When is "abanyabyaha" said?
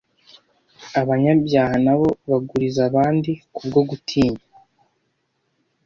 1.01-1.75